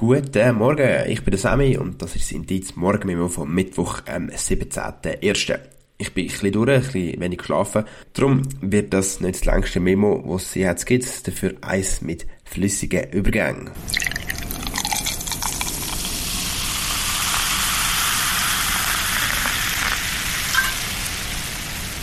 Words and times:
Guten 0.00 0.54
Morgen, 0.54 1.10
ich 1.10 1.24
bin 1.24 1.32
der 1.32 1.40
Sammy 1.40 1.76
und 1.76 2.00
das 2.00 2.14
ist 2.14 2.26
das 2.26 2.30
Indiz 2.30 2.76
Morgenmemo 2.76 3.26
vom 3.26 3.52
Mittwoch, 3.52 4.02
am 4.06 4.28
17.01. 4.28 5.58
Ich 5.98 6.14
bin 6.14 6.24
ein 6.24 6.28
bisschen 6.28 6.52
durch, 6.52 6.70
ein 6.70 6.82
bisschen 6.82 7.20
wenig 7.20 7.38
geschlafen. 7.38 7.84
Darum 8.12 8.42
wird 8.60 8.94
das 8.94 9.20
nicht 9.20 9.40
das 9.40 9.44
längste 9.46 9.80
Memo, 9.80 10.22
was 10.24 10.44
es 10.44 10.54
jetzt 10.54 10.86
gibt, 10.86 11.26
dafür 11.26 11.54
eins 11.62 12.00
mit 12.00 12.28
flüssigen 12.44 13.10
Übergängen. 13.10 13.70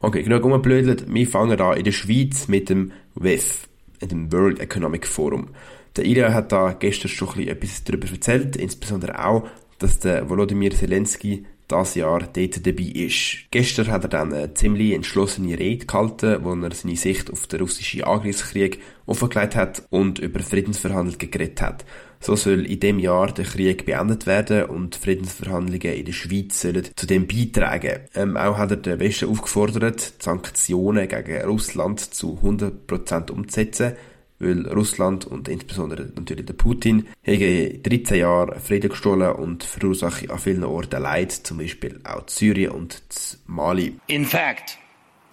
Okay, 0.00 0.22
genug 0.24 0.44
umgeblödelt. 0.44 1.06
Wir 1.08 1.26
fangen 1.26 1.58
an 1.58 1.78
in 1.78 1.84
der 1.84 1.92
Schweiz 1.92 2.48
mit 2.48 2.68
dem 2.68 2.92
WEF, 3.14 3.66
dem 4.02 4.30
World 4.30 4.60
Economic 4.60 5.06
Forum. 5.06 5.48
Der 5.96 6.04
Ilya 6.04 6.32
hat 6.32 6.52
da 6.52 6.72
gestern 6.72 7.08
schon 7.08 7.46
etwas 7.46 7.84
darüber 7.84 8.08
erzählt, 8.08 8.56
insbesondere 8.56 9.24
auch, 9.24 9.48
dass 9.78 9.98
der 9.98 10.28
Volodymyr 10.28 10.70
Zelensky 10.70 11.44
das 11.68 11.94
Jahr 11.94 12.20
dort 12.20 12.66
dabei 12.66 12.82
ist. 12.82 13.50
Gestern 13.50 13.88
hat 13.88 14.04
er 14.04 14.08
dann 14.08 14.32
eine 14.32 14.54
ziemlich 14.54 14.94
entschlossene 14.94 15.58
Rede 15.58 15.84
gehalten, 15.84 16.38
wo 16.42 16.54
er 16.54 16.74
seine 16.74 16.96
Sicht 16.96 17.30
auf 17.30 17.46
den 17.46 17.60
russischen 17.60 18.04
Angriffskrieg 18.04 18.80
offengelegt 19.06 19.54
hat 19.54 19.82
und 19.90 20.18
über 20.18 20.40
Friedensverhandlungen 20.40 21.30
geredet 21.30 21.60
hat. 21.60 21.84
So 22.20 22.34
soll 22.34 22.66
in 22.66 22.80
dem 22.80 22.98
Jahr 22.98 23.32
der 23.32 23.44
Krieg 23.44 23.84
beendet 23.84 24.26
werden 24.26 24.64
und 24.64 24.96
Friedensverhandlungen 24.96 25.92
in 25.92 26.04
der 26.06 26.12
Schweiz 26.12 26.60
sollen 26.60 26.88
zu 26.96 27.06
dem 27.06 27.28
beitragen. 27.28 28.00
Ähm, 28.14 28.36
auch 28.36 28.56
hat 28.56 28.70
er 28.70 28.76
den 28.78 28.98
Westen 28.98 29.28
aufgefordert, 29.28 30.14
Sanktionen 30.18 31.06
gegen 31.06 31.42
Russland 31.42 32.00
zu 32.00 32.40
100% 32.42 33.30
umzusetzen 33.30 33.92
weil 34.38 34.66
Russland 34.68 35.26
und 35.26 35.48
insbesondere 35.48 36.10
natürlich 36.14 36.46
der 36.46 36.54
Putin 36.54 37.08
haben 37.26 37.82
13 37.82 38.18
Jahre 38.18 38.60
Frieden 38.60 38.90
gestohlen 38.90 39.32
und 39.32 39.64
verursachen 39.64 40.30
an 40.30 40.38
vielen 40.38 40.64
Orten 40.64 41.02
Leid, 41.02 41.32
zum 41.32 41.58
Beispiel 41.58 42.00
auch 42.04 42.28
Syrien 42.28 42.72
und 42.72 43.02
Mali. 43.46 43.98
In 44.06 44.24
fact, 44.24 44.78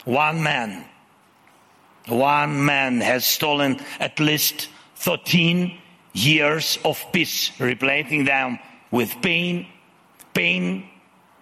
one 0.06 0.42
man, 0.42 0.84
one 2.08 2.54
man 2.54 3.02
has 3.02 3.32
stolen 3.32 3.78
at 4.00 4.20
least 4.20 4.70
13 5.04 5.72
years 6.14 6.80
of 6.84 7.12
peace, 7.12 7.52
replacing 7.60 8.26
them 8.26 8.58
with 8.92 9.10
pain, 9.22 9.68
pain, 10.34 10.84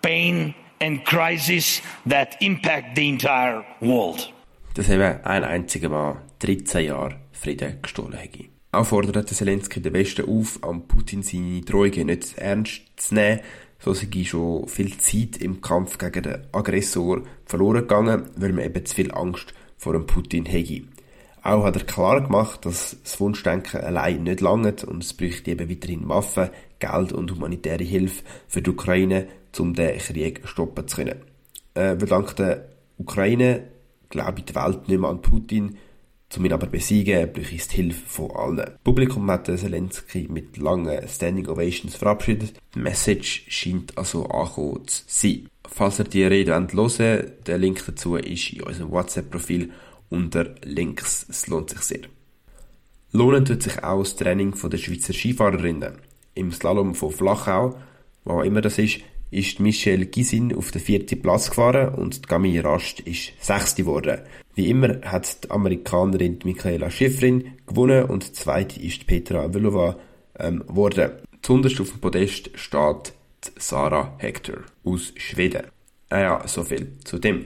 pain 0.02 0.54
and 0.82 1.06
crisis 1.06 1.82
that 2.06 2.36
impact 2.42 2.96
the 2.96 3.08
entire 3.08 3.64
world. 3.80 4.32
Das 4.74 4.90
haben 4.90 5.24
ein 5.24 5.44
einziger 5.44 5.88
Mal 5.88 6.22
13 6.40 6.86
Jahre 6.88 7.23
Frieden 7.34 7.82
gestohlen 7.82 8.14
hätte. 8.14 8.46
Auch 8.72 8.86
fordert 8.86 9.30
Zelensky 9.30 9.82
den 9.82 9.94
Westen 9.94 10.28
auf, 10.28 10.64
an 10.64 10.88
Putin 10.88 11.22
seine 11.22 11.62
Drohungen 11.62 12.08
nicht 12.08 12.38
ernst 12.38 12.82
zu 12.96 13.16
nehmen, 13.16 13.42
so 13.80 13.94
sei 13.94 14.08
schon 14.24 14.68
viel 14.68 14.98
Zeit 14.98 15.38
im 15.38 15.62
Kampf 15.62 15.98
gegen 15.98 16.24
den 16.24 16.42
Aggressor 16.52 17.22
verloren 17.46 17.82
gegangen, 17.82 18.30
weil 18.36 18.54
man 18.54 18.66
eben 18.66 18.86
zu 18.86 18.96
viel 18.96 19.12
Angst 19.12 19.54
vor 19.78 19.94
dem 19.94 20.08
Putin 20.08 20.46
hätte. 20.46 20.84
Auch 21.44 21.66
hat 21.66 21.76
er 21.76 21.84
klar 21.84 22.22
gemacht, 22.22 22.66
dass 22.66 22.98
das 23.04 23.20
Wunschdenken 23.20 23.82
allein 23.82 24.24
nicht 24.24 24.40
langt 24.40 24.86
und 24.86 25.04
es 25.04 25.14
bräuchte 25.14 25.52
eben 25.52 25.70
weiterhin 25.70 26.08
Waffen, 26.08 26.50
Geld 26.80 27.12
und 27.12 27.30
humanitäre 27.32 27.84
Hilfe 27.84 28.24
für 28.48 28.62
die 28.62 28.70
Ukraine, 28.70 29.28
um 29.60 29.74
den 29.74 29.98
Krieg 29.98 30.42
stoppen 30.46 30.88
zu 30.88 30.96
können. 30.96 31.22
Äh, 31.74 31.98
weil 32.00 32.08
dank 32.08 32.36
der 32.38 32.70
Ukraine 32.98 33.66
glaube 34.10 34.40
ich 34.40 34.46
die 34.46 34.56
Welt 34.56 34.88
nicht 34.88 35.00
mehr 35.00 35.10
an 35.10 35.22
Putin, 35.22 35.78
um 36.38 36.46
ihn 36.46 36.54
aber 36.54 36.68
besiegen, 36.68 37.32
bräuchte 37.32 37.56
es 37.56 37.68
die 37.68 37.78
Hilfe 37.78 38.02
von 38.06 38.32
allen. 38.32 38.58
Das 38.58 38.80
Publikum 38.84 39.30
hat 39.30 39.48
Zelensky 39.48 40.28
mit 40.30 40.58
langen 40.58 41.08
Standing 41.08 41.48
Ovations 41.48 41.96
verabschiedet. 41.96 42.54
Die 42.76 42.80
Message 42.80 43.46
scheint 43.50 43.98
also 43.98 44.26
angekommen 44.26 44.88
zu 44.88 45.04
sein. 45.08 45.50
Falls 45.68 46.00
ihr 46.00 46.06
die 46.06 46.24
Rede 46.24 46.52
hören 46.52 46.70
wollt, 46.74 47.48
der 47.48 47.58
Link 47.58 47.84
dazu 47.86 48.16
ist 48.16 48.54
in 48.54 48.62
unserem 48.62 48.92
WhatsApp-Profil 48.92 49.72
unter 50.10 50.56
Links. 50.64 51.26
Es 51.30 51.48
lohnt 51.48 51.72
sich 51.72 51.82
sehr. 51.82 52.02
Lohnen 53.12 53.46
tut 53.46 53.64
sich 53.64 53.84
auch 53.84 54.00
das 54.00 54.16
Training 54.16 54.54
der 54.54 54.78
Schweizer 54.78 55.14
Skifahrerinnen. 55.14 55.94
Im 56.36 56.52
Slalom 56.52 56.96
von 56.96 57.12
Flachau, 57.12 57.76
wo 58.24 58.34
auch 58.34 58.44
immer 58.44 58.62
das 58.62 58.80
ist, 58.80 59.02
ist 59.34 59.60
Michelle 59.60 60.06
Gisin 60.06 60.56
auf 60.56 60.72
den 60.72 60.82
vierten 60.82 61.22
Platz 61.22 61.50
gefahren 61.50 61.96
und 61.96 62.28
Camille 62.28 62.64
Rast 62.64 63.00
ist 63.02 63.34
sechste 63.40 63.84
geworden. 63.84 64.22
Wie 64.56 64.70
immer 64.70 65.02
hat 65.02 65.44
die 65.44 65.52
Amerikanerin 65.52 66.40
Michaela 66.44 66.92
Schifrin 66.92 67.54
gewonnen 67.66 68.06
und 68.06 68.36
zweite 68.36 68.80
ist 68.82 69.08
Petra 69.08 69.50
Vlova 69.52 69.98
ähm, 70.40 70.64
geworden. 70.68 71.12
Zuunterst 71.42 71.82
auf 71.82 71.92
dem 71.92 72.00
Podest 72.00 72.52
steht 72.56 73.14
Sarah 73.58 74.16
Hector 74.20 74.60
aus 74.84 75.12
Schweden. 75.18 75.64
Ah 76.10 76.20
ja, 76.20 76.48
so 76.48 76.64
viel 76.64 76.94
zu 77.04 77.20
dem. 77.20 77.46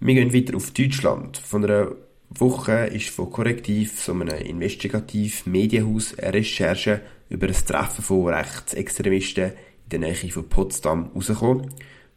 Wir 0.00 0.14
gehen 0.14 0.34
weiter 0.34 0.56
auf 0.56 0.70
Deutschland. 0.72 1.38
Von 1.38 1.64
einer 1.64 1.92
Woche 2.28 2.86
ist 2.86 3.10
von 3.10 3.30
Korrektiv, 3.30 4.00
so 4.00 4.12
einem 4.12 4.28
investigativ 4.28 5.46
Medienhaus, 5.46 6.18
eine 6.18 6.34
Recherche 6.34 7.00
über 7.28 7.46
das 7.46 7.64
Treffen 7.64 8.02
von 8.02 8.28
Rechtsextremisten 8.28 9.52
der 9.92 10.00
Nähe 10.00 10.14
von 10.14 10.48
Potsdam 10.48 11.10
rausgekommen, 11.14 11.70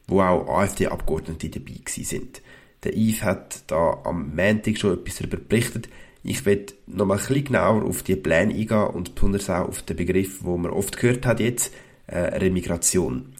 wo 0.08 0.22
auch 0.22 0.47
AfD-Abgeordnete 0.47 1.50
dabei 1.50 1.81
sind. 1.86 2.41
Der 2.84 2.96
Yves 2.96 3.24
hat 3.24 3.63
da 3.68 4.02
am 4.03 4.36
Montag 4.36 4.78
schon 4.78 4.94
etwas 4.94 5.18
darüber 5.18 5.38
berichtet. 5.38 5.90
Ich 6.24 6.46
werde 6.46 6.74
noch 6.88 7.06
mal 7.06 7.16
ein 7.16 7.19
bisschen 7.19 7.46
genauer 7.46 7.84
auf 7.84 8.03
die 8.03 8.16
Pläne 8.16 8.53
eingehen 8.53 8.88
und 8.88 9.16
besonders 9.16 9.50
auch 9.50 9.68
auf 9.68 9.81
den 9.84 9.97
Begriff, 9.97 10.44
wo 10.44 10.58
man 10.58 10.72
oft 10.72 10.97
gehört 10.97 11.25
hat 11.25 11.40
jetzt, 11.40 11.74
äh, 12.08 12.18
Remigration. 12.18 13.34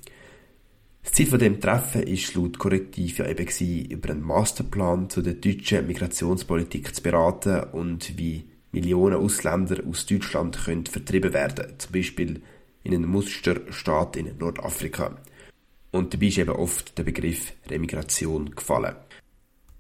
Das 1.04 1.14
Ziel 1.14 1.28
von 1.28 1.40
dem 1.40 1.62
Treffen 1.62 2.02
ist 2.04 2.34
laut 2.34 2.58
Korrektiv 2.58 3.20
ja 3.20 3.28
eben 3.28 3.46
gewesen, 3.46 3.92
über 3.92 4.10
einen 4.10 4.24
Masterplan 4.24 5.10
zu 5.10 5.22
der 5.22 5.36
deutschen 5.36 5.86
Migrationspolitik 5.86 6.96
zu 6.96 7.04
beraten 7.04 7.64
und 7.72 8.18
wie 8.18 8.46
Millionen 8.72 9.16
Ausländer 9.16 9.84
aus 9.88 10.08
Deutschland 10.08 10.58
können 10.66 10.86
vertrieben 10.86 11.32
werden. 11.32 11.74
Zum 11.78 11.92
Beispiel 11.92 12.42
in 12.86 12.94
einen 12.94 13.10
Musterstaat 13.10 14.16
in 14.16 14.38
Nordafrika. 14.38 15.18
Und 15.92 16.14
dabei 16.14 16.28
ist 16.28 16.38
eben 16.38 16.52
oft 16.52 16.98
der 16.98 17.04
Begriff 17.04 17.54
Remigration 17.70 18.52
gefallen. 18.52 18.96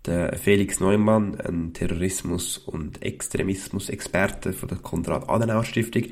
Der 0.05 0.37
Felix 0.37 0.79
Neumann, 0.79 1.39
ein 1.39 1.73
Terrorismus- 1.73 2.57
und 2.57 3.01
Extremismus-Experte 3.01 4.53
von 4.53 4.69
der 4.69 4.79
Konrad-Adenauer-Stiftung, 4.79 6.03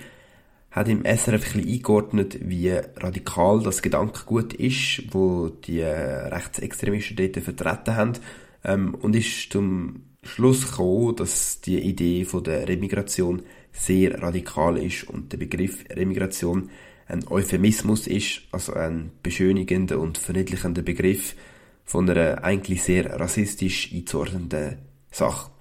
hat 0.71 0.87
im 0.87 1.03
SRF 1.05 1.33
ein 1.33 1.39
bisschen 1.39 1.67
eingeordnet, 1.67 2.37
wie 2.41 2.69
radikal 2.69 3.61
das 3.61 3.81
Gedankengut 3.81 4.53
ist, 4.53 5.03
wo 5.13 5.49
die 5.49 5.81
Rechtsextremisten 5.81 7.15
dort 7.15 7.37
vertreten 7.37 7.95
haben, 7.95 8.13
ähm, 8.63 8.95
und 8.95 9.15
ist 9.15 9.51
zum 9.51 10.03
Schluss 10.23 10.71
gekommen, 10.71 11.15
dass 11.15 11.61
die 11.61 11.79
Idee 11.79 12.25
von 12.25 12.43
der 12.43 12.67
Remigration 12.67 13.43
sehr 13.73 14.21
radikal 14.21 14.77
ist 14.77 15.03
und 15.09 15.33
der 15.33 15.37
Begriff 15.37 15.83
Remigration 15.89 16.69
ein 17.07 17.27
Euphemismus 17.27 18.07
ist, 18.07 18.43
also 18.51 18.73
ein 18.73 19.11
beschönigender 19.21 19.99
und 19.99 20.17
verniedlichender 20.17 20.81
Begriff 20.81 21.35
von 21.83 22.09
einer 22.09 22.43
eigentlich 22.43 22.81
sehr 22.83 23.19
rassistisch 23.19 23.91
einzuordnenden 23.93 24.77
Sache. 25.11 25.51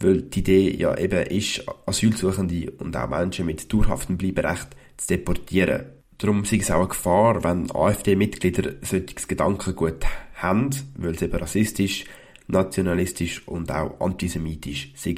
Weil 0.00 0.22
die 0.22 0.40
Idee 0.40 0.76
ja 0.76 0.96
eben 0.98 1.26
ist, 1.26 1.64
Asylsuchende 1.86 2.72
und 2.72 2.96
auch 2.96 3.08
Menschen 3.08 3.46
mit 3.46 3.72
dauerhaftem 3.72 4.18
Bleiberecht 4.18 4.68
zu 4.96 5.06
deportieren. 5.08 5.86
Darum 6.18 6.44
sei 6.44 6.56
es 6.56 6.70
auch 6.70 6.80
eine 6.80 6.88
Gefahr, 6.88 7.44
wenn 7.44 7.70
AfD-Mitglieder 7.70 8.74
solches 8.82 9.28
Gedankengut 9.28 10.04
haben, 10.34 10.70
weil 10.96 11.14
es 11.14 11.22
eben 11.22 11.36
rassistisch, 11.36 12.04
nationalistisch 12.46 13.46
und 13.46 13.70
auch 13.70 14.00
antisemitisch 14.00 14.92
sei. 14.96 15.14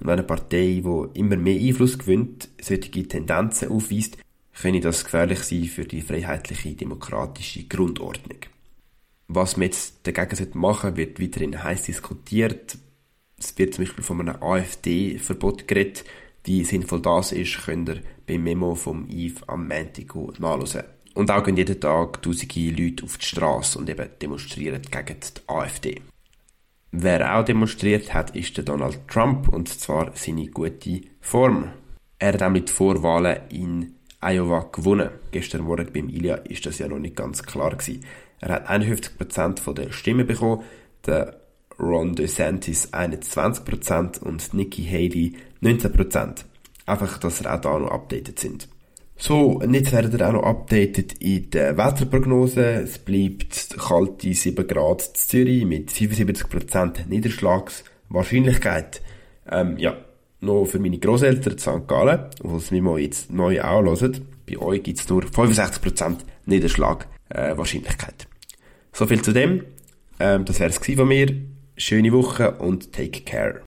Und 0.00 0.06
wenn 0.06 0.14
eine 0.14 0.22
Partei, 0.22 0.82
die 0.84 1.18
immer 1.18 1.36
mehr 1.36 1.60
Einfluss 1.60 1.98
gewinnt, 1.98 2.48
solche 2.60 2.90
Tendenzen 2.90 3.68
aufweist, 3.68 4.18
könnte 4.60 4.80
das 4.80 5.04
gefährlich 5.04 5.40
sein 5.40 5.64
für 5.64 5.84
die 5.84 6.02
freiheitliche 6.02 6.74
demokratische 6.74 7.64
Grundordnung. 7.64 8.38
Was 9.28 9.56
man 9.56 9.66
jetzt 9.66 10.06
dagegen 10.06 10.58
machen 10.58 10.94
sollte, 10.94 10.96
wird 10.96 11.20
weiterhin 11.20 11.62
heiß 11.62 11.84
diskutiert. 11.84 12.78
Es 13.38 13.56
wird 13.58 13.74
zum 13.74 13.84
Beispiel 13.84 14.04
von 14.04 14.20
einem 14.20 14.42
AfD-Verbot 14.42 15.66
geredet. 15.66 16.04
Wie 16.44 16.62
sinnvoll 16.62 17.00
das 17.00 17.32
ist, 17.32 17.64
könnt 17.64 17.88
ihr 17.88 18.02
beim 18.26 18.42
Memo 18.42 18.74
vom 18.74 19.08
Yves 19.08 19.48
am 19.48 19.66
Montag 19.66 20.14
nachlesen. 20.38 20.84
Und 21.14 21.30
auch 21.30 21.42
gehen 21.42 21.56
jeden 21.56 21.80
Tag 21.80 22.22
tausende 22.22 22.70
Leute 22.70 23.04
auf 23.04 23.16
die 23.16 23.26
Straße 23.26 23.78
und 23.78 23.88
eben 23.88 24.08
demonstrieren 24.20 24.82
gegen 24.82 25.20
die 25.20 25.48
AfD. 25.48 26.02
Wer 26.96 27.36
auch 27.36 27.44
demonstriert 27.44 28.14
hat, 28.14 28.36
ist 28.36 28.56
der 28.56 28.62
Donald 28.62 29.08
Trump, 29.08 29.48
und 29.48 29.68
zwar 29.68 30.12
seine 30.14 30.46
gute 30.46 31.00
Form. 31.20 31.70
Er 32.20 32.34
hat 32.34 32.40
nämlich 32.40 32.66
die 32.66 32.72
Vorwahlen 32.72 33.36
in 33.48 33.94
Iowa 34.20 34.68
gewonnen. 34.70 35.10
Gestern 35.32 35.62
Morgen 35.62 35.92
beim 35.92 36.08
Ilya 36.08 36.36
ist 36.36 36.66
das 36.66 36.78
ja 36.78 36.86
noch 36.86 37.00
nicht 37.00 37.16
ganz 37.16 37.42
klar 37.42 37.70
gewesen. 37.70 38.04
Er 38.38 38.50
hat 38.54 38.70
51% 38.70 39.72
der 39.74 39.90
Stimmen 39.90 40.24
bekommen, 40.24 40.62
der 41.04 41.40
Ron 41.80 42.14
DeSantis 42.14 42.92
21% 42.92 44.20
und 44.20 44.54
Nikki 44.54 44.84
Haley 44.84 45.34
19%. 45.62 46.44
Einfach, 46.86 47.18
dass 47.18 47.40
er 47.40 47.56
auch 47.56 47.60
da 47.60 47.76
noch 47.76 47.90
updated 47.90 48.38
sind. 48.38 48.68
So, 49.16 49.60
und 49.60 49.72
jetzt 49.74 49.92
werdet 49.92 50.14
ihr 50.14 50.28
auch 50.28 50.32
noch 50.32 50.42
updated 50.42 51.14
in 51.20 51.48
der 51.50 51.76
Wetterprognose. 51.76 52.82
Es 52.82 52.98
bleibt 52.98 53.76
kalte 53.78 54.34
7 54.34 54.66
Grad 54.66 55.06
in 55.06 55.14
Zürich 55.14 55.64
mit 55.64 55.90
75% 55.90 57.06
Niederschlagswahrscheinlichkeit. 57.08 59.02
Ähm, 59.50 59.78
ja, 59.78 59.96
noch 60.40 60.66
für 60.66 60.78
meine 60.78 60.98
Großeltern 60.98 61.52
in 61.54 61.58
St. 61.58 61.86
Gallen, 61.86 62.24
wo 62.42 62.56
es 62.56 62.70
mal 62.70 62.98
jetzt 62.98 63.32
neu 63.32 63.62
auch 63.62 63.84
hören. 63.84 64.26
Bei 64.48 64.58
euch 64.58 64.82
gibt 64.82 64.98
es 65.00 65.08
nur 65.08 65.22
65% 65.22 66.16
Niederschlagwahrscheinlichkeit. 66.46 68.26
So 68.92 69.06
viel 69.06 69.22
zu 69.22 69.32
dem. 69.32 69.64
Ähm, 70.20 70.44
das 70.44 70.60
wäre 70.60 70.70
es 70.70 70.78
von 70.78 71.08
mir. 71.08 71.34
Schöne 71.76 72.12
Woche 72.12 72.52
und 72.52 72.92
take 72.92 73.22
care. 73.22 73.62